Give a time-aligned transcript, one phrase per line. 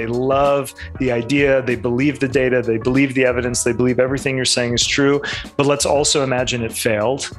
[0.00, 1.60] They love the idea.
[1.60, 2.62] They believe the data.
[2.62, 3.64] They believe the evidence.
[3.64, 5.20] They believe everything you're saying is true.
[5.58, 7.30] But let's also imagine it failed.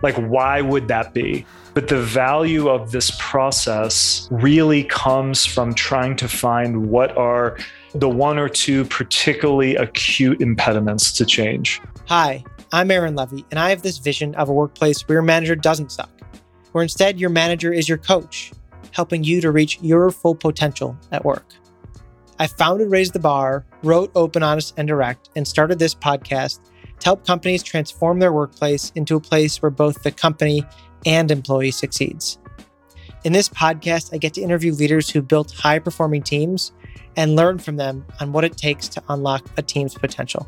[0.00, 1.44] Like, why would that be?
[1.74, 7.58] But the value of this process really comes from trying to find what are
[7.96, 11.82] the one or two particularly acute impediments to change.
[12.06, 15.56] Hi, I'm Aaron Levy, and I have this vision of a workplace where your manager
[15.56, 16.12] doesn't suck,
[16.70, 18.52] where instead your manager is your coach,
[18.92, 21.44] helping you to reach your full potential at work.
[22.38, 26.60] I founded Raise the Bar, wrote Open, Honest, and Direct, and started this podcast
[26.98, 30.64] to help companies transform their workplace into a place where both the company
[31.06, 32.38] and employee succeeds.
[33.24, 36.72] In this podcast, I get to interview leaders who built high performing teams
[37.16, 40.46] and learn from them on what it takes to unlock a team's potential.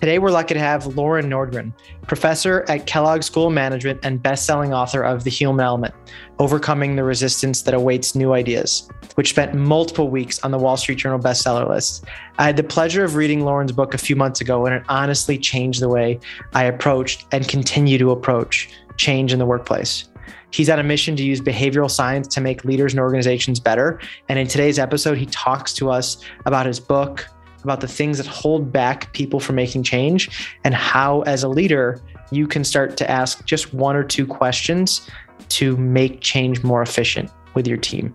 [0.00, 1.72] Today, we're lucky to have Loran Nordgren,
[2.06, 5.92] professor at Kellogg School of Management and best-selling author of The Human Element:
[6.38, 10.98] Overcoming the Resistance That Awaits New Ideas, which spent multiple weeks on the Wall Street
[10.98, 12.04] Journal bestseller list.
[12.38, 15.36] I had the pleasure of reading Loran's book a few months ago, and it honestly
[15.36, 16.20] changed the way
[16.54, 20.08] I approached and continue to approach change in the workplace.
[20.50, 24.00] He's on a mission to use behavioral science to make leaders and organizations better.
[24.28, 27.26] And in today's episode, he talks to us about his book,
[27.64, 32.00] about the things that hold back people from making change, and how, as a leader,
[32.30, 35.08] you can start to ask just one or two questions
[35.48, 38.14] to make change more efficient with your team.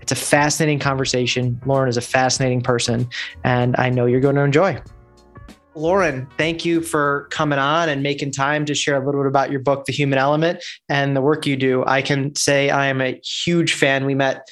[0.00, 1.60] It's a fascinating conversation.
[1.64, 3.08] Loran is a fascinating person,
[3.44, 4.82] and I know you're going to enjoy.
[5.74, 9.50] Loran, thank you for coming on and making time to share a little bit about
[9.50, 11.82] your book, The Human Element, and the work you do.
[11.86, 14.04] I can say I am a huge fan.
[14.04, 14.46] We met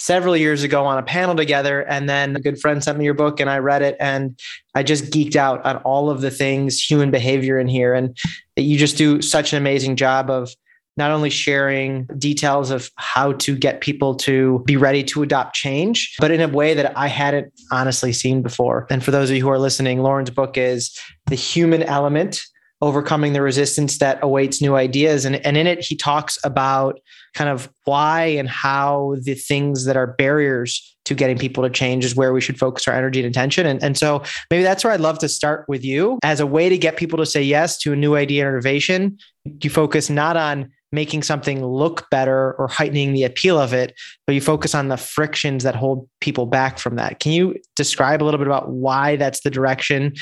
[0.00, 3.14] several years ago on a panel together, and then a good friend sent me your
[3.14, 4.36] book, and I read it, and
[4.74, 7.94] I just geeked out on all of the things human behavior in here.
[7.94, 8.16] And
[8.56, 10.50] you just do such an amazing job of
[10.96, 16.16] not only sharing details of how to get people to be ready to adopt change,
[16.18, 18.86] but in a way that I hadn't honestly seen before.
[18.90, 22.40] And for those of you who are listening, Loran's book is The Human Element
[22.82, 25.24] Overcoming the Resistance That Awaits New Ideas.
[25.24, 26.98] And, and in it, he talks about
[27.34, 32.04] kind of why and how the things that are barriers to getting people to change
[32.04, 33.66] is where we should focus our energy and attention.
[33.66, 36.68] And, and so maybe that's where I'd love to start with you as a way
[36.68, 39.18] to get people to say yes to a new idea and innovation.
[39.44, 43.94] You focus not on making something look better or heightening the appeal of it,
[44.26, 47.20] but you focus on the frictions that hold people back from that.
[47.20, 50.14] Can you describe a little bit about why that's the direction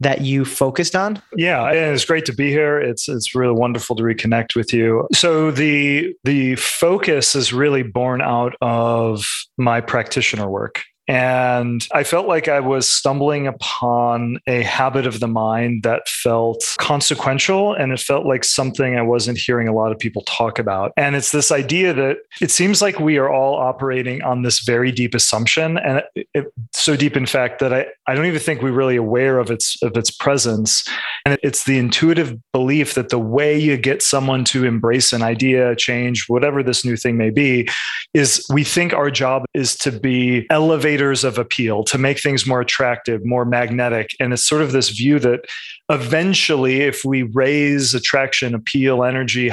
[0.00, 1.22] that you focused on?
[1.36, 2.78] Yeah, and it's great to be here.
[2.78, 5.06] It's it's really wonderful to reconnect with you.
[5.14, 9.24] So the the focus is really born out of
[9.56, 10.82] my practitioner work.
[11.08, 16.64] And I felt like I was stumbling upon a habit of the mind that felt
[16.78, 20.92] consequential and it felt like something I wasn't hearing a lot of people talk about.
[20.96, 24.90] And it's this idea that it seems like we are all operating on this very
[24.90, 28.62] deep assumption and it, it, so deep in fact that I, I don't even think
[28.62, 30.84] we're really aware of its of its presence.
[31.24, 35.76] And it's the intuitive belief that the way you get someone to embrace an idea,
[35.76, 37.68] change, whatever this new thing may be,
[38.14, 42.60] is we think our job is to be elevated of appeal to make things more
[42.60, 44.10] attractive, more magnetic.
[44.20, 45.46] And it's sort of this view that
[45.90, 49.50] eventually, if we raise attraction, appeal, energy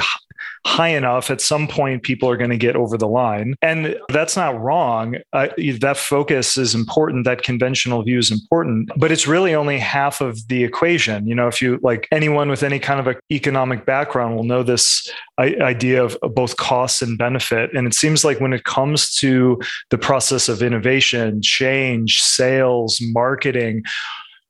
[0.66, 3.54] high enough, at some point, people are going to get over the line.
[3.62, 5.16] And that's not wrong.
[5.32, 5.48] Uh,
[5.80, 7.24] that focus is important.
[7.24, 11.26] That conventional view is important, but it's really only half of the equation.
[11.26, 14.62] You know, if you like anyone with any kind of an economic background will know
[14.62, 17.74] this idea of both cost and benefit.
[17.74, 23.82] And it seems like when it comes to the process of innovation, change, sales, marketing,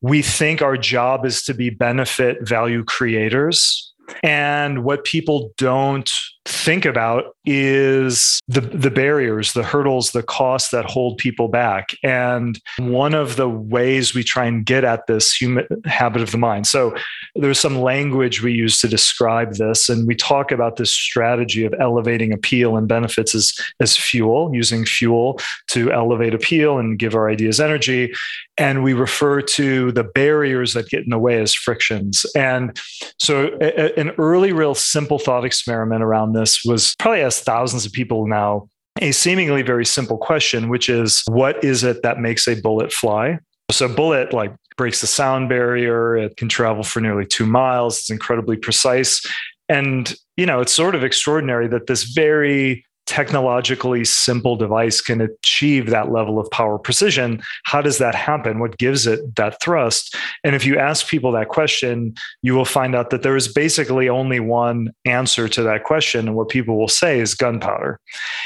[0.02, 6.10] we think our job is to be benefit value creators and what people don't
[6.44, 11.90] think about is the the barriers, the hurdles, the costs that hold people back.
[12.02, 16.38] And one of the ways we try and get at this human habit of the
[16.38, 16.66] mind.
[16.66, 16.94] So
[17.34, 21.74] there's some language we use to describe this, and we talk about this strategy of
[21.80, 27.28] elevating appeal and benefits as as fuel, using fuel to elevate appeal and give our
[27.28, 28.12] ideas energy.
[28.56, 32.24] And we refer to the barriers that get in the way as frictions.
[32.36, 32.78] And
[33.18, 37.92] so, a, an early, real simple thought experiment around this was probably asked thousands of
[37.92, 38.68] people now
[39.00, 43.38] a seemingly very simple question, which is what is it that makes a bullet fly?
[43.70, 48.10] So, bullet like breaks the sound barrier, it can travel for nearly two miles, it's
[48.10, 49.22] incredibly precise.
[49.68, 55.90] And, you know, it's sort of extraordinary that this very technologically simple device can achieve
[55.90, 57.42] that level of power precision.
[57.64, 58.60] How does that happen?
[58.60, 60.16] What gives it that thrust?
[60.42, 64.08] And if you ask people that question, you will find out that there is basically
[64.08, 66.28] only one answer to that question.
[66.28, 68.00] And what people will say is gunpowder.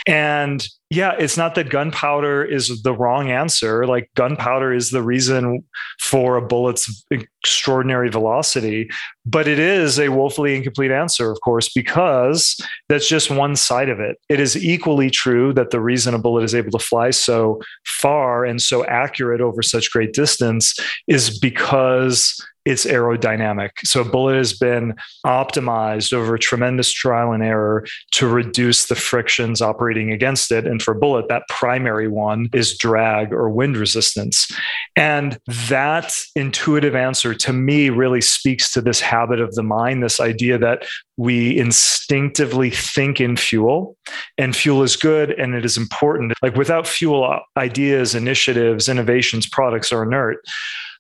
[0.07, 3.87] And yeah, it's not that gunpowder is the wrong answer.
[3.87, 5.63] Like gunpowder is the reason
[6.01, 8.89] for a bullet's extraordinary velocity,
[9.27, 12.59] but it is a woefully incomplete answer, of course, because
[12.89, 14.17] that's just one side of it.
[14.31, 18.47] It is equally true that the reason a bullet is able to fly so far
[18.47, 20.75] and so accurate over such great distance
[21.07, 22.35] is because
[22.69, 23.71] it's aerodynamic.
[23.85, 24.95] So a bullet has been
[25.25, 30.67] optimized over tremendous trial and error to reduce the frictions operating against it.
[30.67, 34.49] And for a bullet, that primary one is drag or wind resistance.
[34.97, 35.39] And
[35.69, 40.59] that intuitive answer to me really speaks to this habit of the mind, this idea
[40.59, 40.87] that
[41.17, 43.97] we instinctively think in fuel
[44.37, 46.33] and fuel is good and it is important.
[46.43, 50.39] Like without fuel, ideas, initiatives, innovations, products are inert.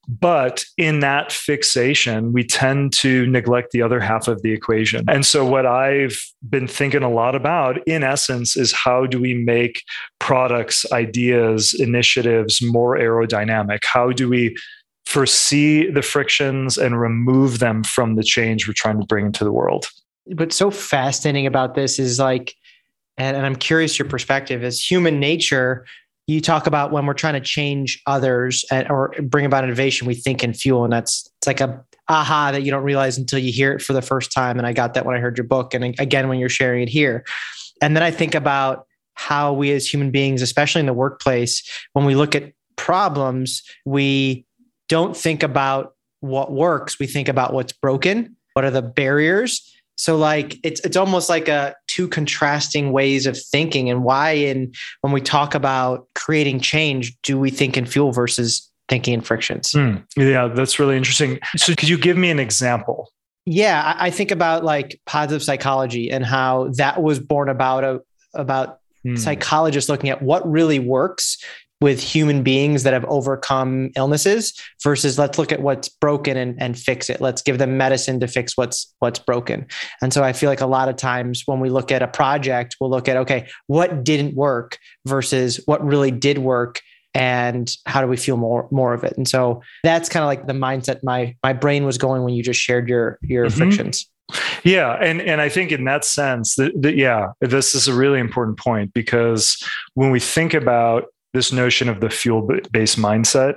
[0.06, 5.04] But in that fixation, we tend to neglect the other half of the equation.
[5.08, 6.18] And so, what I've
[6.48, 9.82] been thinking a lot about, in essence, is how do we make
[10.18, 13.80] products, ideas, initiatives more aerodynamic?
[13.84, 14.56] How do we
[15.04, 19.52] foresee the frictions and remove them from the change we're trying to bring into the
[19.52, 19.86] world?
[20.24, 22.54] What's so fascinating about this is like,
[23.16, 25.86] and, and I'm curious your perspective is human nature
[26.28, 30.14] you talk about when we're trying to change others and, or bring about innovation, we
[30.14, 33.50] think in fuel, and that's it's like a aha that you don't realize until you
[33.50, 34.58] hear it for the first time.
[34.58, 36.88] And I got that when I heard your book, and again when you're sharing it
[36.88, 37.25] here.
[37.80, 42.04] And then I think about how we as human beings, especially in the workplace, when
[42.04, 44.44] we look at problems, we
[44.88, 46.98] don't think about what works.
[46.98, 48.36] We think about what's broken.
[48.52, 49.75] What are the barriers?
[49.98, 54.72] So like it's it's almost like a two contrasting ways of thinking and why in
[55.00, 59.72] when we talk about creating change do we think in fuel versus thinking in frictions?
[59.72, 61.40] Mm, yeah, that's really interesting.
[61.56, 63.10] So could you give me an example?
[63.44, 68.00] Yeah, I, I think about like positive psychology and how that was born about a,
[68.34, 69.18] about mm.
[69.18, 71.38] psychologists looking at what really works
[71.80, 74.52] with human beings that have overcome illnesses
[74.82, 77.20] versus let's look at what's broken and, and fix it.
[77.20, 79.66] Let's give them medicine to fix what's what's broken.
[80.02, 82.76] And so i feel like a lot of times when we look at a project
[82.80, 86.80] we'll look at okay what didn't work versus what really did work
[87.14, 89.14] and how do we feel more more of it?
[89.16, 92.42] And so that's kind of like the mindset my my brain was going when you
[92.42, 93.56] just shared your your mm-hmm.
[93.56, 94.08] frictions.
[94.62, 98.20] Yeah, and and I think in that sense, that, that yeah, this is a really
[98.20, 99.56] important point because
[99.94, 101.06] when we think about
[101.38, 102.43] this notion of the fuel
[102.73, 103.55] based mindset.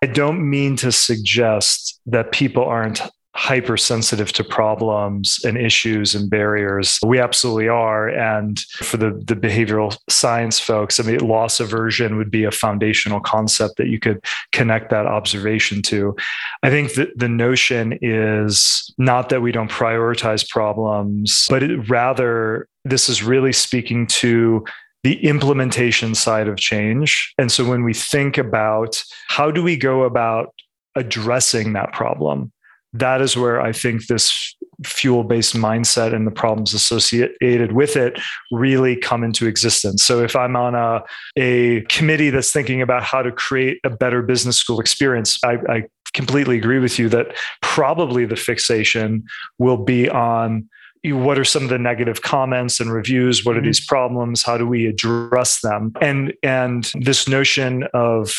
[0.00, 3.00] I don't mean to suggest that people aren't
[3.34, 6.98] hypersensitive to problems and issues and barriers.
[7.04, 8.08] We absolutely are.
[8.08, 13.20] And for the, the behavioral science folks, I mean, loss aversion would be a foundational
[13.20, 16.16] concept that you could connect that observation to.
[16.62, 22.68] I think that the notion is not that we don't prioritize problems, but it, rather,
[22.84, 24.64] this is really speaking to
[25.06, 27.32] the implementation side of change.
[27.38, 30.52] And so when we think about how do we go about
[30.96, 32.50] addressing that problem,
[32.92, 38.18] that is where I think this fuel based mindset and the problems associated with it
[38.50, 40.02] really come into existence.
[40.02, 41.04] So if I'm on a,
[41.38, 45.82] a committee that's thinking about how to create a better business school experience, I, I
[46.14, 47.28] completely agree with you that
[47.62, 49.22] probably the fixation
[49.60, 50.68] will be on
[51.12, 53.44] what are some of the negative comments and reviews?
[53.44, 53.66] What are mm-hmm.
[53.66, 54.42] these problems?
[54.42, 55.92] How do we address them?
[56.00, 58.34] And and this notion of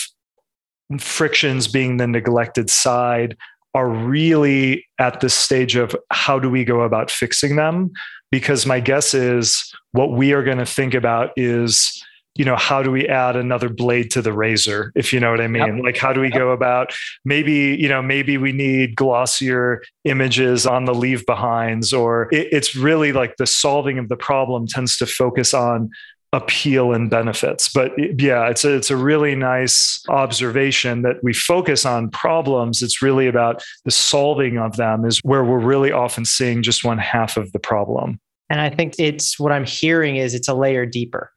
[0.99, 3.35] frictions being the neglected side
[3.73, 7.91] are really at this stage of how do we go about fixing them?
[8.31, 12.03] Because my guess is what we are going to think about is
[12.37, 15.41] you know how do we add another blade to the razor if you know what
[15.41, 15.77] i mean?
[15.77, 15.83] Yep.
[15.83, 16.37] like how do we yep.
[16.37, 16.93] go about
[17.25, 22.75] maybe you know maybe we need glossier images on the leave behinds or it, it's
[22.75, 25.89] really like the solving of the problem tends to focus on
[26.33, 27.69] appeal and benefits.
[27.69, 32.81] But yeah it's a, it's a really nice observation that we focus on problems.
[32.81, 36.97] It's really about the solving of them is where we're really often seeing just one
[36.97, 38.19] half of the problem.
[38.49, 41.31] And i think it's what i'm hearing is it's a layer deeper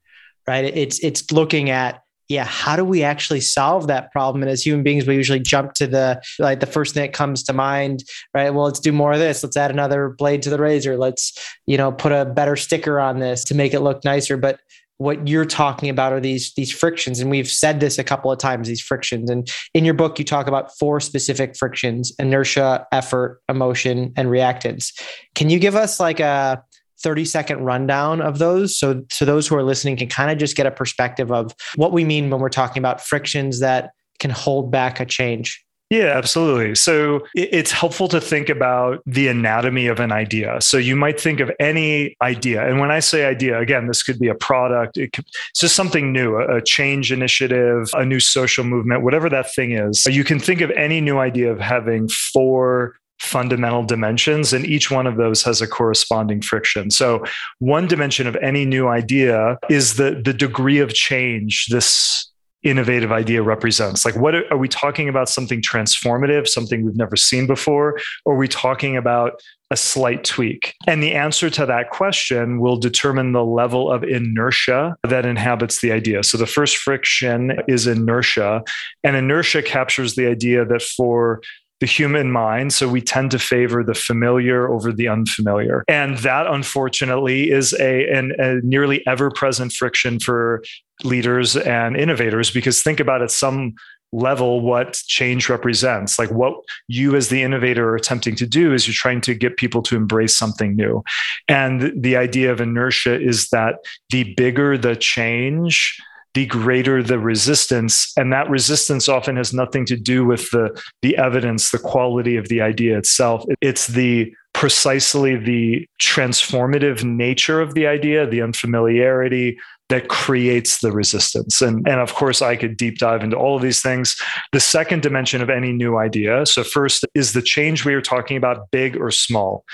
[0.51, 0.65] right?
[0.65, 4.43] It's it's looking at yeah, how do we actually solve that problem?
[4.43, 7.43] And as human beings, we usually jump to the like the first thing that comes
[7.45, 8.05] to mind,
[8.35, 8.51] right?
[8.51, 9.43] Well, let's do more of this.
[9.43, 10.97] Let's add another blade to the razor.
[10.97, 14.37] Let's, you know, put a better sticker on this to make it look nicer.
[14.37, 14.61] But
[14.99, 18.39] what you're talking about are these these frictions and we've said this a couple of
[18.39, 23.41] times these frictions and in your book you talk about four specific frictions inertia effort
[23.49, 24.93] emotion and reactance
[25.35, 26.63] can you give us like a
[27.03, 30.57] 30 second rundown of those so so those who are listening can kind of just
[30.57, 34.71] get a perspective of what we mean when we're talking about frictions that can hold
[34.71, 36.77] back a change yeah, absolutely.
[36.77, 40.61] So it's helpful to think about the anatomy of an idea.
[40.61, 42.65] So you might think of any idea.
[42.65, 45.75] And when I say idea, again, this could be a product, it could, it's just
[45.75, 50.07] something new, a change initiative, a new social movement, whatever that thing is.
[50.07, 55.07] You can think of any new idea of having four fundamental dimensions, and each one
[55.07, 56.91] of those has a corresponding friction.
[56.91, 57.25] So,
[57.59, 62.27] one dimension of any new idea is the, the degree of change this
[62.63, 64.05] innovative idea represents.
[64.05, 65.29] Like, what are, are, we talking about?
[65.29, 67.99] Something transformative, something we've never seen before?
[68.25, 70.75] Or are we talking about a slight tweak?
[70.87, 75.93] And the answer to that question will determine the level of inertia that inhabits the
[75.93, 76.23] idea.
[76.23, 78.63] So, the first friction is inertia,
[79.05, 81.41] and inertia captures the idea that for
[81.81, 82.73] the human mind.
[82.73, 85.85] So we tend to favor the familiar over the unfamiliar.
[85.89, 90.63] And that, unfortunately, is a, an, a nearly ever present friction for
[91.03, 93.75] leaders and innovators because think about at some
[94.13, 96.55] level what change represents like what
[96.89, 99.95] you as the innovator are attempting to do is you're trying to get people to
[99.95, 101.03] embrace something new
[101.47, 103.77] and the idea of inertia is that
[104.11, 105.97] the bigger the change
[106.35, 111.17] the greater the resistance and that resistance often has nothing to do with the the
[111.17, 117.87] evidence the quality of the idea itself it's the precisely the transformative nature of the
[117.87, 119.57] idea the unfamiliarity
[119.91, 121.61] that creates the resistance.
[121.61, 124.17] And, and of course, I could deep dive into all of these things.
[124.53, 126.47] The second dimension of any new idea.
[126.47, 129.65] So, first, is the change we are talking about big or small?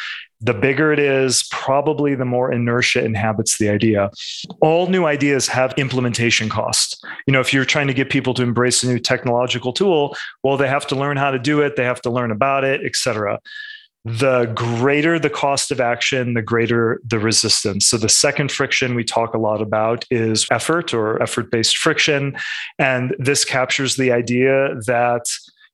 [0.40, 4.10] The bigger it is, probably the more inertia inhabits the idea.
[4.60, 7.00] All new ideas have implementation costs.
[7.26, 10.56] You know, if you're trying to get people to embrace a new technological tool, well,
[10.56, 12.96] they have to learn how to do it, they have to learn about it, et
[12.96, 13.40] cetera
[14.06, 17.88] the greater the cost of action, the greater the resistance.
[17.88, 22.36] So, the second friction we talk a lot about is effort or effort based friction.
[22.78, 25.24] And this captures the idea that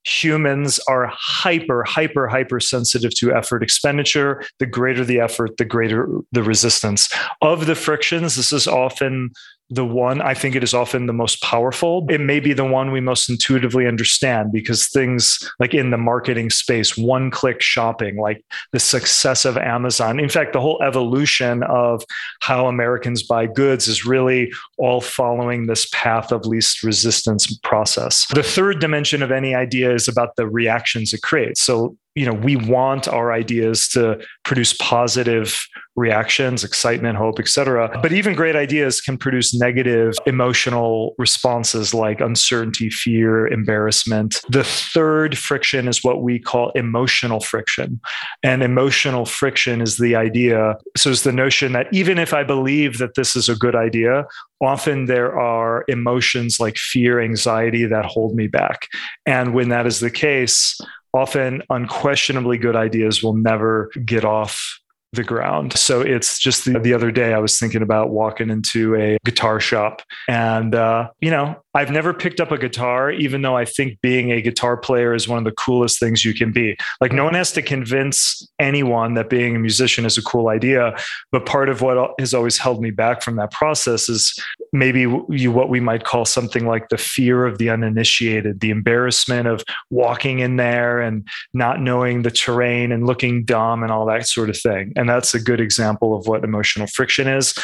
[0.04, 4.44] humans are hyper, hyper, hyper sensitive to effort expenditure.
[4.58, 7.08] The greater the effort, the greater the resistance.
[7.40, 9.30] Of the frictions, this is often
[9.72, 12.06] the one I think it is often the most powerful.
[12.10, 16.50] It may be the one we most intuitively understand because things like in the marketing
[16.50, 20.20] space, one click shopping, like the success of Amazon.
[20.20, 22.04] In fact, the whole evolution of
[22.40, 28.26] how Americans buy goods is really all following this path of least resistance process.
[28.34, 31.62] The third dimension of any idea is about the reactions it creates.
[31.62, 35.66] So you know we want our ideas to produce positive
[35.96, 42.90] reactions excitement hope etc but even great ideas can produce negative emotional responses like uncertainty
[42.90, 44.40] fear embarrassment.
[44.48, 48.00] The third friction is what we call emotional friction.
[48.42, 52.98] And emotional friction is the idea so it's the notion that even if i believe
[52.98, 54.24] that this is a good idea
[54.60, 58.86] often there are emotions like fear anxiety that hold me back.
[59.26, 60.80] And when that is the case
[61.14, 64.78] often unquestionably good ideas will never get off
[65.14, 65.74] the ground.
[65.74, 69.60] So it's just the, the other day I was thinking about walking into a guitar
[69.60, 74.00] shop and, uh, you know, I've never picked up a guitar, even though I think
[74.00, 76.76] being a guitar player is one of the coolest things you can be.
[77.00, 80.96] Like, no one has to convince anyone that being a musician is a cool idea.
[81.30, 84.38] But part of what has always held me back from that process is
[84.72, 89.46] maybe you, what we might call something like the fear of the uninitiated, the embarrassment
[89.46, 94.26] of walking in there and not knowing the terrain and looking dumb and all that
[94.26, 94.92] sort of thing.
[94.96, 97.54] And that's a good example of what emotional friction is.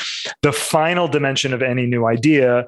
[0.42, 2.66] The final dimension of any new idea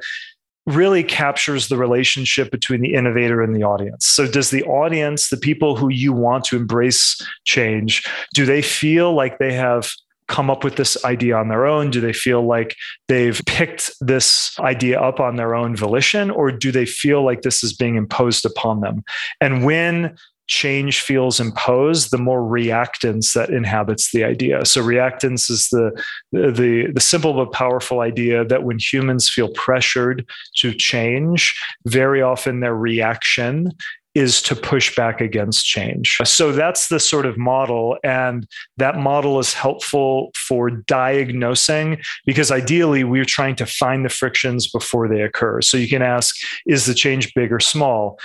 [0.66, 4.06] really captures the relationship between the innovator and the audience.
[4.06, 9.12] So, does the audience, the people who you want to embrace change, do they feel
[9.14, 9.90] like they have
[10.30, 11.90] come up with this idea on their own?
[11.90, 12.74] Do they feel like
[13.08, 17.62] they've picked this idea up on their own volition, or do they feel like this
[17.62, 19.02] is being imposed upon them?
[19.40, 20.16] And when
[20.50, 24.64] change feels imposed, the more reactance that inhabits the idea.
[24.64, 25.92] So reactance is the,
[26.32, 31.54] the, the simple but powerful idea that when humans feel pressured to change,
[31.86, 33.70] very often their reaction
[34.14, 36.18] is to push back against change.
[36.24, 37.96] So that's the sort of model.
[38.02, 44.68] And that model is helpful for diagnosing because ideally we're trying to find the frictions
[44.68, 45.60] before they occur.
[45.62, 46.34] So you can ask,
[46.66, 48.18] is the change big or small?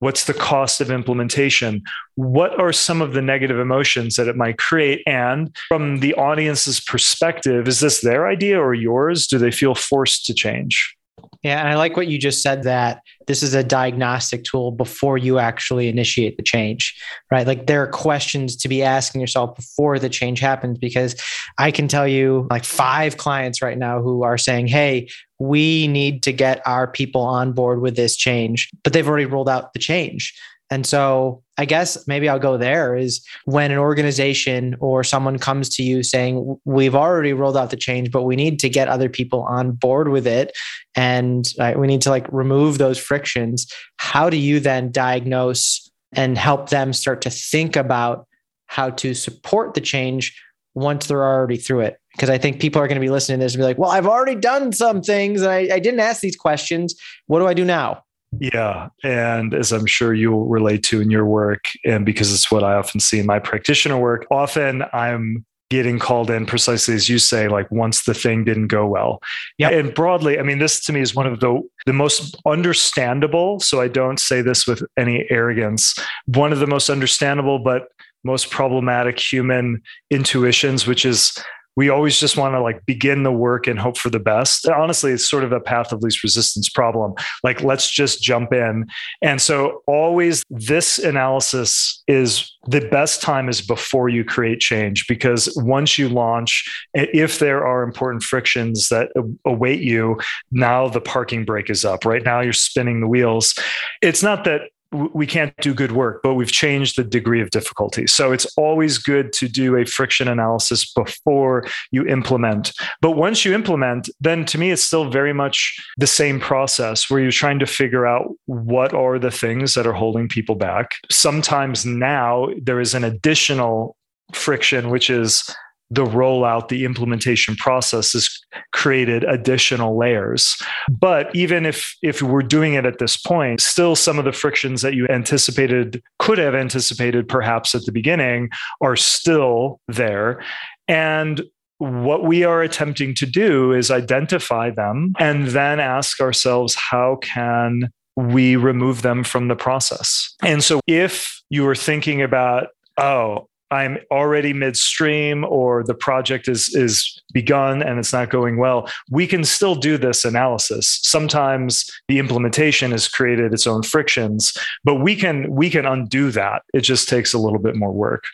[0.00, 1.82] What's the cost of implementation?
[2.14, 5.02] What are some of the negative emotions that it might create?
[5.06, 9.26] And from the audience's perspective, is this their idea or yours?
[9.26, 10.96] Do they feel forced to change?
[11.44, 15.16] Yeah, and I like what you just said that this is a diagnostic tool before
[15.16, 17.46] you actually initiate the change, right?
[17.46, 21.14] Like there are questions to be asking yourself before the change happens because
[21.56, 26.24] I can tell you like five clients right now who are saying, "Hey, we need
[26.24, 29.78] to get our people on board with this change," but they've already rolled out the
[29.78, 30.34] change.
[30.70, 35.68] And so I guess maybe I'll go there is when an organization or someone comes
[35.76, 39.08] to you saying, we've already rolled out the change, but we need to get other
[39.08, 40.56] people on board with it.
[40.94, 43.66] And uh, we need to like remove those frictions.
[43.96, 48.26] How do you then diagnose and help them start to think about
[48.66, 50.38] how to support the change
[50.74, 51.96] once they're already through it?
[52.12, 53.90] Because I think people are going to be listening to this and be like, well,
[53.90, 56.94] I've already done some things and I, I didn't ask these questions.
[57.26, 58.02] What do I do now?
[58.40, 58.88] Yeah.
[59.02, 62.74] And as I'm sure you'll relate to in your work, and because it's what I
[62.74, 67.46] often see in my practitioner work, often I'm getting called in precisely as you say,
[67.48, 69.20] like once the thing didn't go well.
[69.58, 69.70] Yeah.
[69.70, 73.60] And broadly, I mean, this to me is one of the the most understandable.
[73.60, 75.94] So I don't say this with any arrogance.
[76.26, 77.88] One of the most understandable but
[78.24, 81.38] most problematic human intuitions, which is
[81.78, 84.68] we always just want to like begin the work and hope for the best.
[84.68, 87.14] Honestly, it's sort of a path of least resistance problem.
[87.44, 88.88] Like, let's just jump in.
[89.22, 95.48] And so, always this analysis is the best time is before you create change because
[95.54, 99.10] once you launch, if there are important frictions that
[99.44, 100.18] await you,
[100.50, 102.04] now the parking brake is up.
[102.04, 103.54] Right now, you're spinning the wheels.
[104.02, 108.06] It's not that we can't do good work, but we've changed the degree of difficulty.
[108.06, 112.72] So it's always good to do a friction analysis before you implement.
[113.02, 117.20] But once you implement, then to me, it's still very much the same process where
[117.20, 120.92] you're trying to figure out what are the things that are holding people back.
[121.10, 123.96] Sometimes now there is an additional
[124.32, 125.54] friction, which is
[125.90, 128.28] the rollout, the implementation process has
[128.72, 130.54] created additional layers.
[130.90, 134.82] But even if if we're doing it at this point, still some of the frictions
[134.82, 140.42] that you anticipated could have anticipated perhaps at the beginning are still there.
[140.88, 141.42] And
[141.78, 147.90] what we are attempting to do is identify them and then ask ourselves how can
[148.16, 150.34] we remove them from the process.
[150.42, 152.68] And so if you were thinking about
[152.98, 158.88] oh I'm already midstream or the project is is begun and it's not going well,
[159.10, 161.00] we can still do this analysis.
[161.02, 166.62] Sometimes the implementation has created its own frictions, but we can we can undo that.
[166.72, 168.24] It just takes a little bit more work.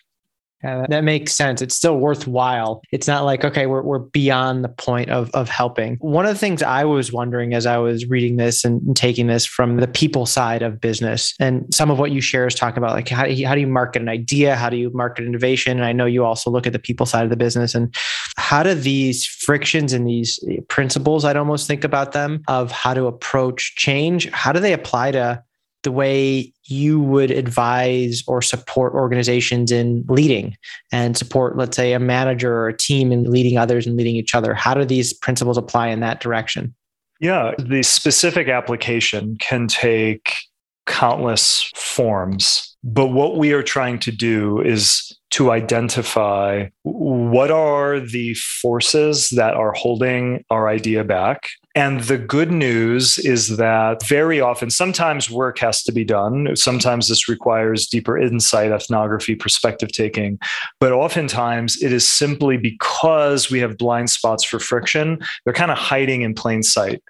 [0.64, 1.60] That makes sense.
[1.62, 2.82] It's still worthwhile.
[2.90, 5.96] It's not like, okay, we're, we're beyond the point of, of helping.
[6.00, 9.44] One of the things I was wondering as I was reading this and, taking this
[9.44, 12.92] from the people side of business, and some of what you share is talking about
[12.92, 14.56] like, how do, how do you market an idea?
[14.56, 15.76] How do you market innovation?
[15.78, 17.74] And I know you also look at the people side of the business.
[17.74, 17.94] And
[18.36, 23.06] how do these frictions and these principles, I'd almost think about them, of how to
[23.06, 25.42] approach change, how do they apply to
[25.84, 30.56] the way you would advise or support organizations in leading
[30.90, 34.34] and support, let's say, a manager or a team in leading others and leading each
[34.34, 34.54] other?
[34.54, 36.74] How do these principles apply in that direction?
[37.20, 40.34] Yeah, the specific application can take
[40.86, 42.76] countless forms.
[42.82, 49.54] But what we are trying to do is to identify what are the forces that
[49.54, 55.58] are holding our idea back and the good news is that very often, sometimes work
[55.58, 56.54] has to be done.
[56.54, 60.38] Sometimes this requires deeper insight, ethnography, perspective taking.
[60.78, 65.78] But oftentimes it is simply because we have blind spots for friction, they're kind of
[65.78, 67.02] hiding in plain sight.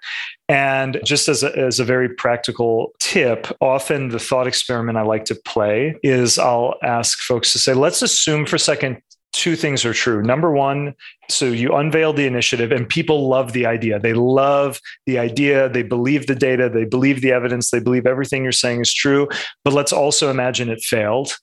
[0.47, 5.25] And just as a, as a very practical tip, often the thought experiment I like
[5.25, 9.01] to play is I'll ask folks to say, let's assume for a second
[9.35, 10.23] two things are true.
[10.23, 10.95] Number one,
[11.29, 13.99] so you unveil the initiative and people love the idea.
[13.99, 15.69] They love the idea.
[15.69, 16.69] They believe the data.
[16.69, 17.69] They believe the evidence.
[17.69, 19.27] They believe everything you're saying is true.
[19.63, 21.35] But let's also imagine it failed.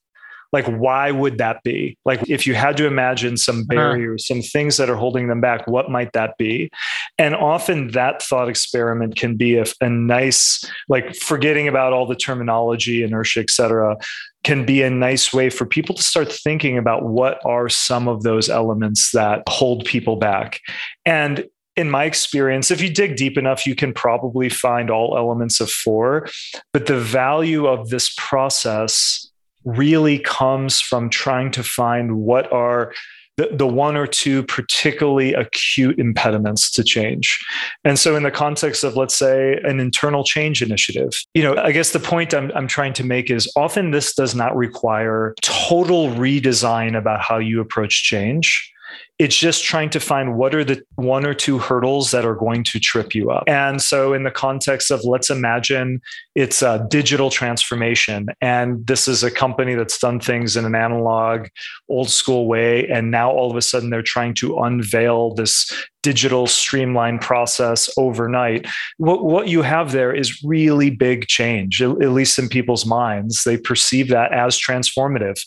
[0.52, 1.96] Like, why would that be?
[2.04, 3.74] Like, if you had to imagine some uh-huh.
[3.74, 4.40] barriers, uh-huh.
[4.40, 6.70] some things that are holding them back, what might that be?
[7.18, 12.16] And often that thought experiment can be a, a nice, like, forgetting about all the
[12.16, 13.96] terminology, inertia, et cetera,
[14.44, 18.22] can be a nice way for people to start thinking about what are some of
[18.22, 20.60] those elements that hold people back.
[21.06, 25.60] And in my experience, if you dig deep enough, you can probably find all elements
[25.60, 26.28] of four.
[26.72, 29.31] But the value of this process
[29.64, 32.92] really comes from trying to find what are
[33.38, 37.38] the, the one or two particularly acute impediments to change.
[37.84, 41.72] And so, in the context of, let's say, an internal change initiative, you know, I
[41.72, 46.08] guess the point I'm, I'm trying to make is often this does not require total
[46.10, 48.70] redesign about how you approach change
[49.18, 52.64] It's just trying to find what are the one or two hurdles that are going
[52.64, 53.44] to trip you up.
[53.46, 56.00] And so, in the context of let's imagine
[56.34, 61.48] it's a digital transformation, and this is a company that's done things in an analog,
[61.88, 62.88] old school way.
[62.88, 65.70] And now all of a sudden they're trying to unveil this
[66.02, 68.66] digital streamlined process overnight.
[68.98, 73.44] What, what you have there is really big change, at, at least in people's minds.
[73.44, 75.40] They perceive that as transformative.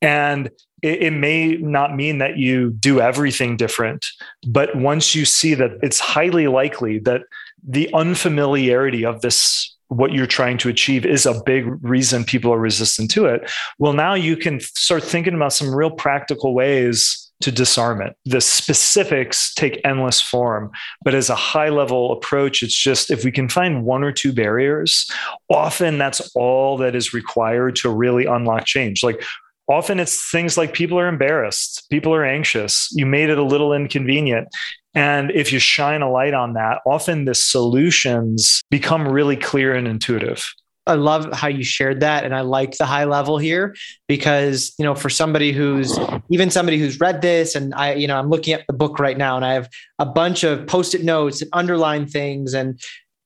[0.00, 0.50] And
[0.82, 4.06] it, it may not mean that you do everything different,
[4.46, 7.22] but once you see that it's highly likely that
[7.66, 12.58] the unfamiliarity of this what you're trying to achieve is a big reason people are
[12.58, 13.48] resistant to it.
[13.78, 18.16] Well, now you can start thinking about some real practical ways to disarm it.
[18.24, 20.70] The specifics take endless form,
[21.04, 24.32] but as a high level approach, it's just if we can find one or two
[24.32, 25.06] barriers,
[25.50, 29.02] often that's all that is required to really unlock change.
[29.02, 29.22] Like
[29.68, 33.72] often it's things like people are embarrassed, people are anxious, you made it a little
[33.72, 34.48] inconvenient.
[34.94, 39.86] And if you shine a light on that, often the solutions become really clear and
[39.86, 40.46] intuitive.
[40.86, 42.24] I love how you shared that.
[42.24, 43.74] And I like the high level here
[44.06, 45.98] because, you know, for somebody who's
[46.30, 49.18] even somebody who's read this and I, you know, I'm looking at the book right
[49.18, 49.68] now and I have
[49.98, 52.80] a bunch of post it notes and underline things and,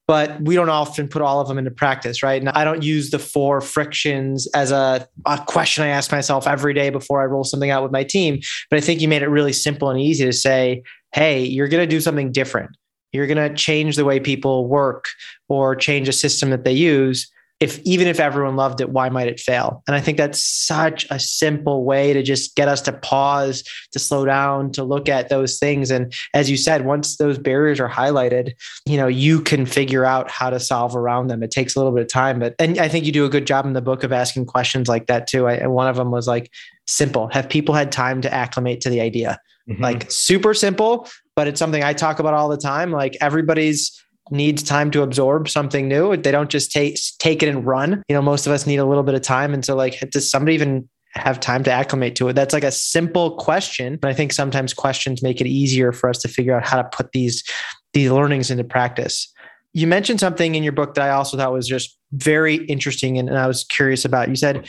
[0.08, 2.42] but we don't often put all of them into practice, right?
[2.42, 6.74] And I don't use the four frictions as a, a question I ask myself every
[6.74, 8.40] day before I roll something out with my team.
[8.70, 10.82] But I think you made it really simple and easy to say,
[11.14, 12.70] hey, you're going to do something different.
[13.12, 15.04] You're going to change the way people work
[15.48, 19.28] or change a system that they use if even if everyone loved it, why might
[19.28, 19.82] it fail?
[19.86, 23.98] And I think that's such a simple way to just get us to pause, to
[23.98, 25.90] slow down, to look at those things.
[25.90, 28.54] And as you said, once those barriers are highlighted,
[28.86, 31.42] you know, you can figure out how to solve around them.
[31.42, 33.46] It takes a little bit of time, but and I think you do a good
[33.46, 35.46] job in the book of asking questions like that too.
[35.46, 36.50] I, and one of them was like,
[36.90, 37.28] simple.
[37.28, 39.38] Have people had time to acclimate to the idea?
[39.68, 39.82] Mm-hmm.
[39.82, 42.90] Like super simple, but it's something I talk about all the time.
[42.90, 46.16] Like everybody's needs time to absorb something new.
[46.16, 48.02] They don't just take take it and run.
[48.08, 49.54] You know, most of us need a little bit of time.
[49.54, 52.34] And so like does somebody even have time to acclimate to it?
[52.34, 53.98] That's like a simple question.
[54.00, 56.88] But I think sometimes questions make it easier for us to figure out how to
[56.92, 57.42] put these
[57.92, 59.32] these learnings into practice.
[59.72, 63.28] You mentioned something in your book that I also thought was just very interesting and,
[63.28, 64.28] and I was curious about.
[64.28, 64.68] You said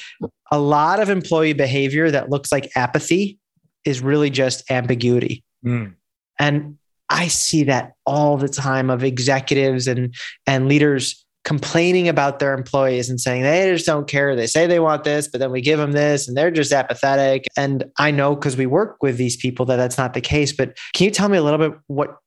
[0.51, 3.39] a lot of employee behavior that looks like apathy
[3.83, 5.43] is really just ambiguity.
[5.65, 5.95] Mm.
[6.39, 6.77] And
[7.11, 10.15] I see that all the time of executives and
[10.47, 14.35] and leaders complaining about their employees and saying they just don't care.
[14.35, 17.45] They say they want this, but then we give them this and they're just apathetic.
[17.57, 20.53] And I know because we work with these people that that's not the case.
[20.53, 22.17] But can you tell me a little bit what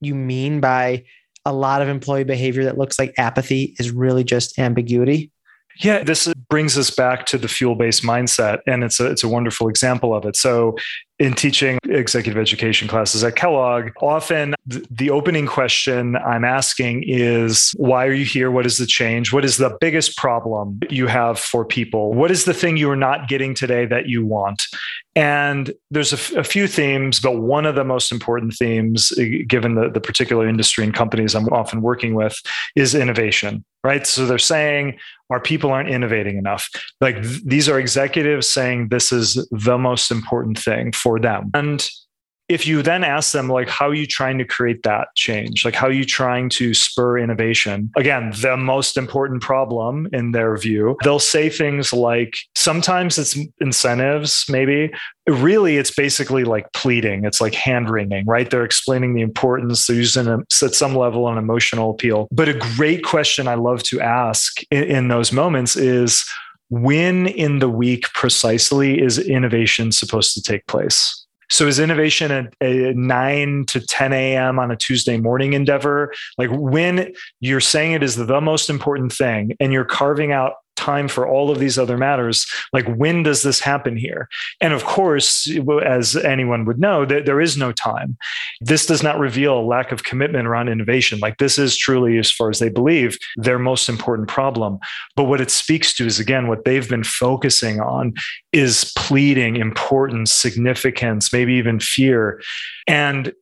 [0.00, 1.04] you mean by
[1.44, 5.30] a lot of employee behavior that looks like apathy is really just ambiguity?
[5.78, 9.68] Yeah, this brings us back to the fuel-based mindset, and it's a it's a wonderful
[9.68, 10.36] example of it.
[10.36, 10.76] So,
[11.22, 18.06] in teaching executive education classes at Kellogg, often the opening question I'm asking is why
[18.06, 18.50] are you here?
[18.50, 19.32] What is the change?
[19.32, 22.12] What is the biggest problem you have for people?
[22.12, 24.64] What is the thing you are not getting today that you want?
[25.14, 29.12] And there's a, f- a few themes, but one of the most important themes,
[29.46, 32.36] given the, the particular industry and companies I'm often working with,
[32.74, 34.04] is innovation, right?
[34.06, 34.98] So they're saying
[35.32, 36.68] our people aren't innovating enough.
[37.00, 41.50] Like th- these are executives saying this is the most important thing for them.
[41.54, 41.88] And
[42.52, 45.64] if you then ask them like how are you trying to create that change?
[45.64, 47.90] Like how are you trying to spur innovation?
[47.96, 54.44] Again the most important problem in their view they'll say things like sometimes it's incentives
[54.48, 54.92] maybe.
[55.28, 57.24] Really it's basically like pleading.
[57.24, 58.50] It's like hand wringing right?
[58.50, 59.86] They're explaining the importance.
[59.86, 62.28] They're using a, at some level an emotional appeal.
[62.30, 66.24] But a great question i love to ask in, in those moments is
[66.70, 71.21] when in the week precisely is innovation supposed to take place
[71.52, 74.58] so is innovation a, a 9 to 10 a.m.
[74.58, 76.10] on a Tuesday morning endeavor?
[76.38, 81.08] Like when you're saying it is the most important thing and you're carving out time
[81.08, 84.28] for all of these other matters like when does this happen here?
[84.60, 85.48] And of course
[85.84, 88.16] as anyone would know that there is no time.
[88.60, 91.18] This does not reveal a lack of commitment around innovation.
[91.20, 94.78] Like this is truly as far as they believe their most important problem.
[95.16, 98.14] But what it speaks to is again what they've been focusing on
[98.52, 102.40] is pleading importance significance maybe even fear.
[102.86, 103.32] And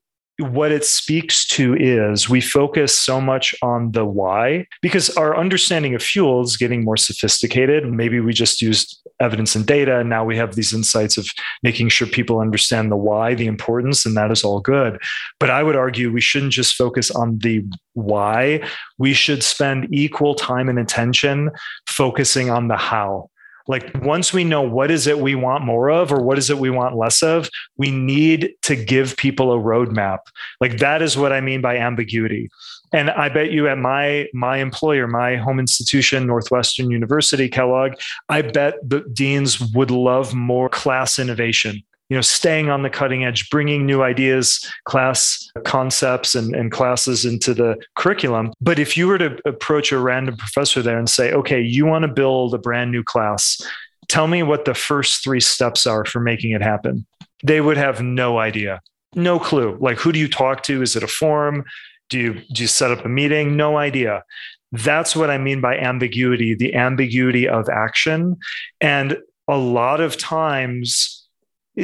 [0.40, 5.94] what it speaks to is we focus so much on the why because our understanding
[5.94, 7.90] of fuel is getting more sophisticated.
[7.90, 11.28] Maybe we just used evidence and data, and now we have these insights of
[11.62, 14.98] making sure people understand the why, the importance, and that is all good.
[15.38, 18.62] But I would argue we shouldn't just focus on the why,
[18.98, 21.50] we should spend equal time and attention
[21.86, 23.29] focusing on the how
[23.66, 26.58] Like once we know what is it we want more of or what is it
[26.58, 30.18] we want less of, we need to give people a roadmap.
[30.60, 32.50] Like that is what I mean by ambiguity.
[32.92, 37.92] And I bet you at my my employer, my home institution, Northwestern University, Kellogg,
[38.28, 43.24] I bet the deans would love more class innovation you know staying on the cutting
[43.24, 48.52] edge bringing new ideas class concepts and, and classes into the curriculum.
[48.60, 52.02] But if you were to approach a random professor there and say okay you want
[52.02, 53.60] to build a brand new class.
[54.08, 57.06] Tell me what the first three steps are for making it happen.
[57.44, 58.80] They would have no idea.
[59.14, 59.78] No clue.
[59.80, 60.82] Like who do you talk to?
[60.82, 61.64] Is it a forum?
[62.08, 63.56] Do you do you set up a meeting?
[63.56, 64.24] No idea.
[64.72, 68.36] That's what i mean by ambiguity the ambiguity of action.
[68.80, 69.18] And
[69.48, 71.19] a lot of times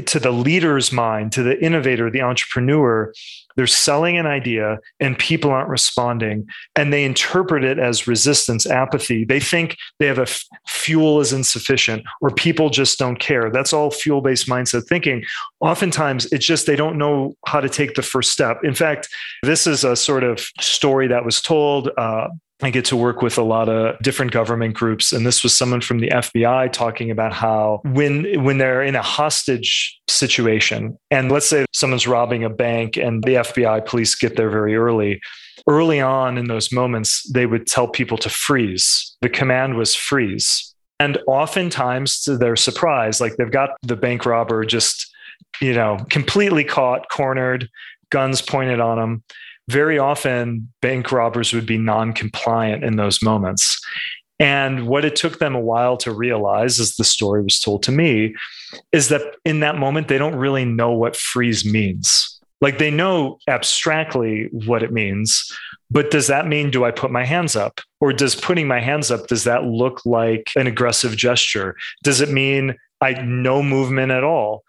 [0.07, 3.13] to the leader's mind, to the innovator, the entrepreneur,
[3.57, 9.25] they're selling an idea and people aren't responding and they interpret it as resistance, apathy.
[9.25, 13.51] They think they have a f- fuel is insufficient or people just don't care.
[13.51, 15.25] That's all fuel based mindset thinking.
[15.61, 18.59] Oftentimes it's just they don't know how to take the first step.
[18.63, 19.09] In fact,
[19.43, 21.91] this is a sort of story that was told.
[21.97, 22.29] Uh,
[22.63, 25.13] I get to work with a lot of different government groups.
[25.13, 29.03] And this was someone from the FBI talking about how when when they're in a
[29.03, 34.51] hostage situation, and let's say someone's robbing a bank and the FBI police get there
[34.51, 35.21] very early.
[35.69, 39.17] Early on in those moments, they would tell people to freeze.
[39.21, 40.75] The command was freeze.
[40.99, 45.13] And oftentimes, to their surprise, like they've got the bank robber just,
[45.61, 47.69] you know, completely caught, cornered,
[48.11, 49.23] guns pointed on them
[49.69, 53.81] very often bank robbers would be non-compliant in those moments.
[54.39, 57.93] And what it took them a while to realize as the story was told to
[57.93, 58.35] me
[58.93, 62.39] is that in that moment they don't really know what freeze means.
[62.61, 65.51] Like they know abstractly what it means
[65.91, 67.81] but does that mean do i put my hands up?
[68.01, 71.77] Or does putting my hands up does that look like an aggressive gesture?
[72.03, 74.65] Does it mean i no movement at all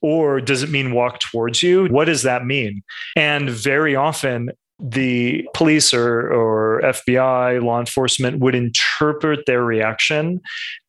[0.00, 1.86] or does it mean walk towards you?
[1.86, 2.82] What does that mean?
[3.14, 10.40] And very often, the police or, or FBI, law enforcement would interpret their reaction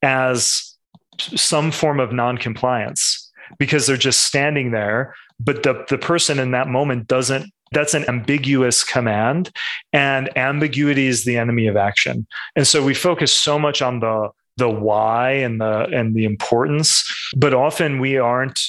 [0.01, 0.75] as
[1.19, 6.67] some form of non-compliance because they're just standing there but the, the person in that
[6.67, 9.51] moment doesn't that's an ambiguous command
[9.93, 14.29] and ambiguity is the enemy of action and so we focus so much on the
[14.57, 17.03] the why and the and the importance
[17.35, 18.59] but often we aren't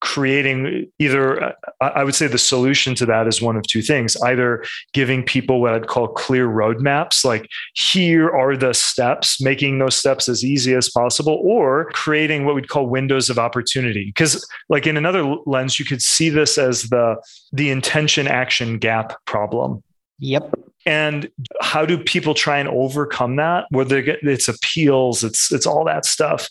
[0.00, 4.62] creating either i would say the solution to that is one of two things either
[4.92, 10.28] giving people what i'd call clear roadmaps like here are the steps making those steps
[10.28, 14.06] as easy as possible or creating what we'd call windows of opportunity.
[14.06, 17.16] Because like in another lens you could see this as the
[17.52, 19.82] the intention action gap problem.
[20.18, 20.54] Yep.
[20.86, 21.28] And
[21.60, 23.66] how do people try and overcome that?
[23.70, 26.48] Whether it's appeals it's it's all that stuff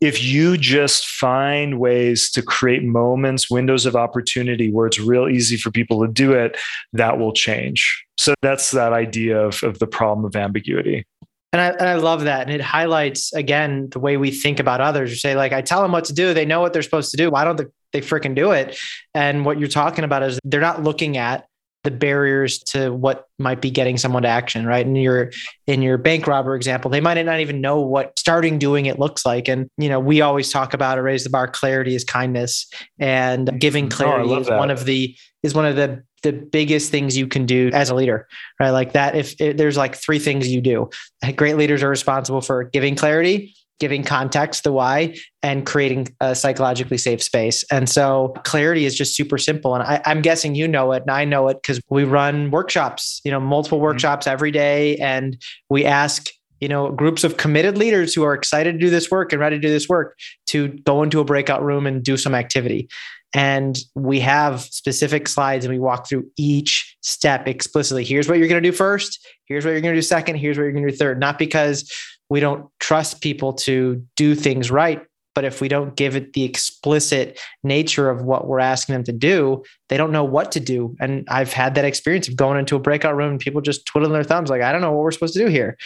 [0.00, 5.56] if you just find ways to create moments, windows of opportunity where it's real easy
[5.56, 6.56] for people to do it,
[6.92, 8.04] that will change.
[8.18, 11.06] So that's that idea of, of the problem of ambiguity.
[11.52, 12.42] And I, and I love that.
[12.42, 15.10] And it highlights, again, the way we think about others.
[15.10, 16.34] You say, like, I tell them what to do.
[16.34, 17.30] They know what they're supposed to do.
[17.30, 18.78] Why don't they, they freaking do it?
[19.14, 21.46] And what you're talking about is they're not looking at
[21.86, 24.84] the barriers to what might be getting someone to action right?
[24.84, 25.30] In your
[25.68, 29.24] in your bank robber example they might not even know what starting doing it looks
[29.24, 29.46] like.
[29.46, 32.66] And you know we always talk about a raise the bar clarity is kindness.
[32.98, 37.16] And giving clarity oh, is one of the is one of the the biggest things
[37.16, 38.26] you can do as a leader
[38.58, 38.70] right?
[38.70, 40.90] Like that if, if there's like three things you do
[41.36, 46.98] great leaders are responsible for giving clarity giving context the why and creating a psychologically
[46.98, 47.64] safe space.
[47.70, 49.74] And so clarity is just super simple.
[49.74, 53.20] And I, am guessing you know it and i know it because we run workshops
[53.24, 53.84] you know multiple mm-hmm.
[53.84, 54.96] workshops every day.
[54.96, 55.36] And
[55.68, 59.32] we ask you know groups of committed leaders who are excited to do this work
[59.32, 62.34] and ready to do this work to go into a breakout room and do some
[62.34, 62.88] activity.
[63.34, 68.02] And we have specific slides and we walk through each step explicitly.
[68.02, 69.26] Here's what you're going to do first.
[69.44, 70.36] Here's what you're going to do second.
[70.36, 71.20] Here's what you're going to do third.
[71.20, 71.92] Not because
[72.28, 75.02] we don't trust people to do things right.
[75.34, 79.12] But if we don't give it the explicit nature of what we're asking them to
[79.12, 80.96] do, they don't know what to do.
[80.98, 84.14] And I've had that experience of going into a breakout room and people just twiddling
[84.14, 85.76] their thumbs, like, I don't know what we're supposed to do here.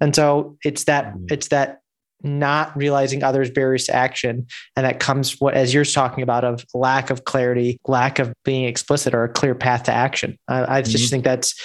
[0.00, 1.24] And so it's that, mm-hmm.
[1.28, 1.80] it's that
[2.22, 4.46] not realizing others' barriers to action.
[4.76, 8.64] And that comes what as you're talking about of lack of clarity, lack of being
[8.64, 10.38] explicit or a clear path to action.
[10.46, 11.10] I, I just mm-hmm.
[11.10, 11.60] think that's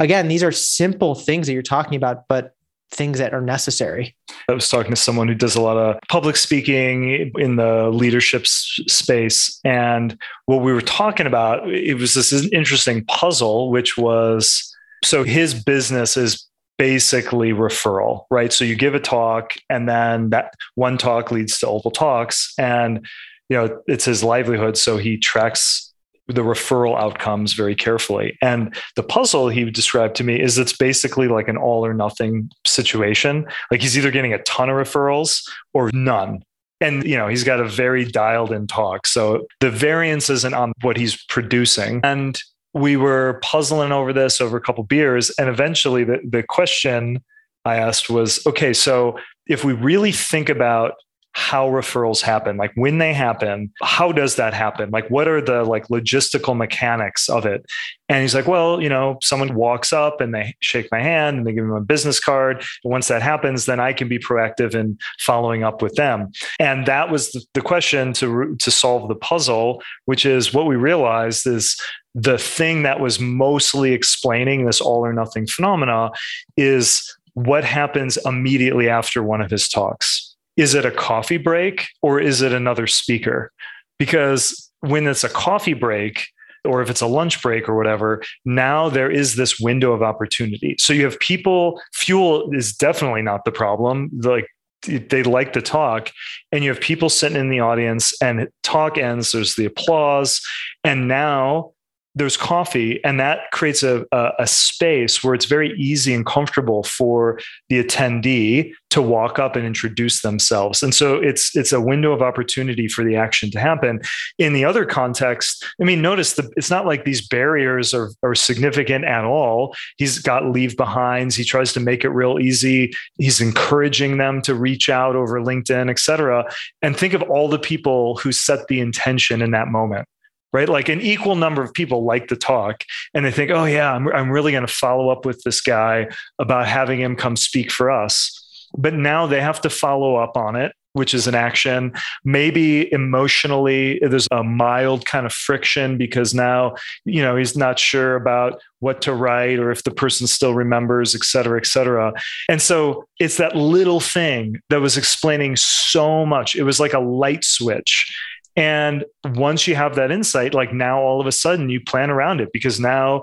[0.00, 2.54] again, these are simple things that you're talking about, but
[2.90, 4.16] things that are necessary.
[4.48, 8.46] I was talking to someone who does a lot of public speaking in the leadership
[8.46, 9.60] space.
[9.64, 14.74] And what we were talking about, it was this interesting puzzle, which was
[15.04, 16.46] so his business is
[16.78, 18.52] basically referral, right?
[18.52, 23.06] So you give a talk and then that one talk leads to multiple talks and
[23.48, 25.87] you know, it's his livelihood so he tracks
[26.28, 28.36] the referral outcomes very carefully.
[28.42, 32.50] And the puzzle he described to me is it's basically like an all or nothing
[32.66, 33.46] situation.
[33.70, 36.42] Like he's either getting a ton of referrals or none.
[36.80, 39.06] And you know, he's got a very dialed in talk.
[39.06, 42.00] So the variance isn't on what he's producing.
[42.04, 42.38] And
[42.74, 45.30] we were puzzling over this over a couple beers.
[45.30, 47.24] And eventually the, the question
[47.64, 50.92] I asked was, okay, so if we really think about
[51.38, 54.90] how referrals happen like when they happen how does that happen?
[54.90, 57.64] Like what are the like logistical mechanics of it?
[58.08, 61.46] And he's like well you know someone walks up and they shake my hand and
[61.46, 62.56] they give him a business card.
[62.82, 66.32] And once that happens then i can be proactive in following up with them.
[66.58, 71.46] And that was the question to to solve the puzzle which is what we realized
[71.46, 71.80] is
[72.16, 76.10] the thing that was mostly explaining this all or nothing phenomena
[76.56, 80.27] is what happens immediately after one of his talks
[80.58, 83.50] is it a coffee break or is it another speaker?
[83.98, 86.26] Because when it's a coffee break,
[86.64, 90.74] or if it's a lunch break or whatever, now there is this window of opportunity.
[90.78, 94.10] So you have people, fuel is definitely not the problem.
[94.12, 94.48] Like
[94.82, 96.10] they like to talk
[96.52, 100.40] and you have people sitting in the audience and talk ends there's the applause
[100.84, 101.72] and now
[102.18, 106.82] there's coffee and that creates a, a, a, space where it's very easy and comfortable
[106.82, 110.82] for the attendee to walk up and introduce themselves.
[110.82, 114.00] And so it's it's a window of opportunity for the action to happen.
[114.38, 118.34] In the other context i mean notice that it's not like these barriers are, are
[118.34, 119.74] significant at all.
[119.96, 121.36] He's got leave behinds.
[121.36, 122.90] He tries to make it real easy.
[123.18, 126.44] He's encouraging them to reach out over linkedin et cetera.
[126.82, 130.08] And think of all the people who set the intention in that moment
[130.52, 130.68] right?
[130.68, 132.84] Like an equal number of people like the talk
[133.14, 136.08] and they think, oh, yeah, I'm, I'm really going to follow up with this guy
[136.38, 138.66] about having him come speak for us.
[138.76, 141.94] But now they have to follow up on it, which is an action.
[142.24, 148.14] Maybe emotionally, there's a mild kind of friction because now, you know, he's not sure
[148.16, 152.12] about what to write or if the person still remembers, et cetera, et cetera.
[152.48, 156.54] And so it's that little thing that was explaining so much.
[156.56, 158.14] It was like a light switch
[158.58, 159.04] and
[159.36, 162.52] once you have that insight, like now all of a sudden you plan around it
[162.52, 163.22] because now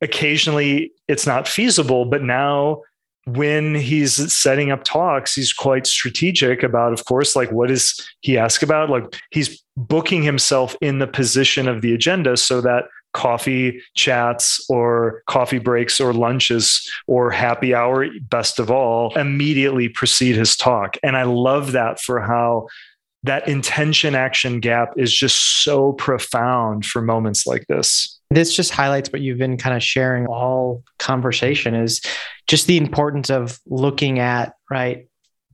[0.00, 2.82] occasionally it's not feasible, but now
[3.26, 8.38] when he's setting up talks, he's quite strategic about, of course, like what is he
[8.38, 8.88] ask about?
[8.88, 15.24] Like he's booking himself in the position of the agenda so that coffee chats or
[15.26, 20.96] coffee breaks or lunches or happy hour, best of all, immediately precede his talk.
[21.02, 22.68] And I love that for how
[23.24, 28.20] that intention action gap is just so profound for moments like this.
[28.30, 32.00] This just highlights what you've been kind of sharing all conversation is
[32.46, 35.06] just the importance of looking at, right?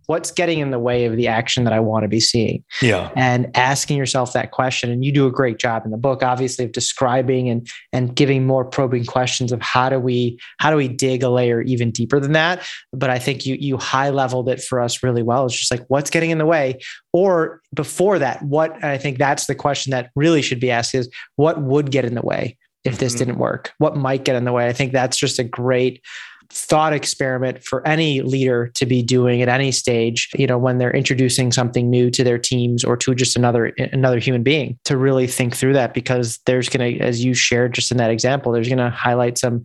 [0.06, 2.64] What's getting in the way of the action that I want to be seeing?
[2.82, 3.10] Yeah.
[3.16, 4.90] And asking yourself that question.
[4.90, 8.46] And you do a great job in the book, obviously, of describing and and giving
[8.46, 12.20] more probing questions of how do we how do we dig a layer even deeper
[12.20, 12.66] than that.
[12.92, 15.46] But I think you you high leveled it for us really well.
[15.46, 16.80] It's just like what's getting in the way?
[17.12, 21.08] Or before that, what I think that's the question that really should be asked is
[21.36, 23.20] what would get in the way if this mm-hmm.
[23.20, 23.72] didn't work?
[23.78, 24.68] What might get in the way?
[24.68, 26.02] I think that's just a great
[26.50, 30.94] thought experiment for any leader to be doing at any stage you know when they're
[30.94, 35.26] introducing something new to their teams or to just another another human being to really
[35.26, 38.68] think through that because there's going to as you shared just in that example there's
[38.68, 39.62] going to highlight some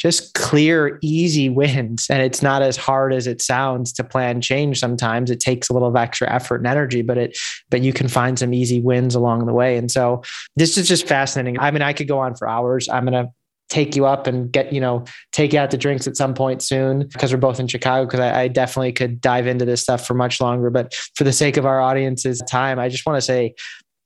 [0.00, 2.06] just clear easy wins.
[2.08, 5.30] And it's not as hard as it sounds to plan change sometimes.
[5.30, 7.38] It takes a little of extra effort and energy but it
[7.68, 9.76] but you can find some easy wins along the way.
[9.76, 10.22] And so
[10.56, 11.60] this is just fascinating.
[11.60, 12.88] I mean i could go on for hours.
[12.88, 13.30] I'm to
[13.70, 16.60] take you up and get you know take you out to drinks at some point
[16.60, 20.06] soon because we're both in chicago because I, I, definitely could dive into this stuff
[20.06, 20.70] for much longer.
[20.70, 23.54] But for the sake of our audience's time i just want to say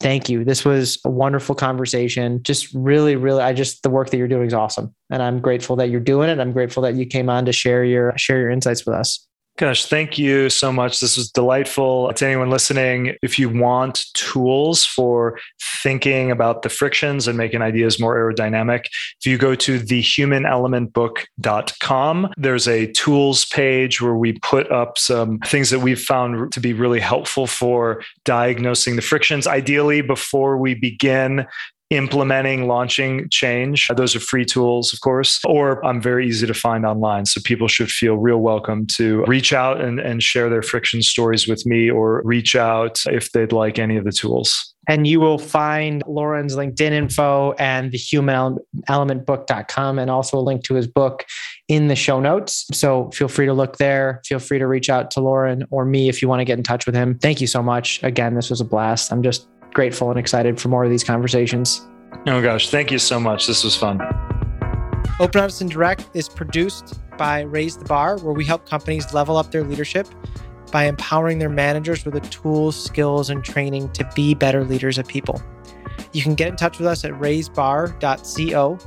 [0.00, 0.44] thank you.
[0.44, 2.42] This was a wonderful conversation.
[2.42, 4.94] Just really really i just the work that you're doing is awesome.
[5.10, 6.38] And i'm grateful that you're doing it.
[6.38, 9.86] I'm grateful that you came on to share your share your insights with us Gosh,
[9.86, 10.98] thank you so much.
[10.98, 12.12] This was delightful.
[12.12, 15.38] To anyone listening, if you want tools for
[15.80, 22.66] thinking about the frictions and making ideas more aerodynamic, if you go to thehumanelementbook.com, there's
[22.66, 26.98] a tools page where we put up some things that we've found to be really
[26.98, 29.46] helpful for diagnosing the frictions.
[29.46, 31.46] Ideally, before we begin
[31.90, 33.88] implementing, launching change.
[33.90, 37.26] Uh, those are free tools, of course, or I'm very easy to find online.
[37.26, 41.46] So people should feel real welcome to reach out and, and share their friction stories
[41.46, 44.74] with me or reach out if they'd like any of the tools.
[44.86, 50.40] And you will find Loran's LinkedIn info and the human element book.com and also a
[50.40, 51.24] link to his book
[51.68, 52.66] in the show notes.
[52.72, 54.20] So feel free to look there.
[54.26, 56.64] Feel free to reach out to Lauren or me if you want to get in
[56.64, 57.18] touch with him.
[57.18, 58.02] Thank you so much.
[58.02, 59.10] Again, this was a blast.
[59.10, 61.86] I'm just grateful and excited for more of these conversations.
[62.26, 63.46] Oh gosh, thank you so much.
[63.46, 64.00] This was fun.
[65.20, 69.36] Open Honest and Direct is produced by Raise the Bar, where we help companies level
[69.36, 70.08] up their leadership
[70.72, 75.06] by empowering their managers with the tools, skills, and training to be better leaders of
[75.06, 75.40] people.
[76.12, 78.78] You can get in touch with us at raisebar.co.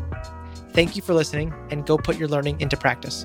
[0.73, 3.23] Thank you for listening and go put your learning into practice.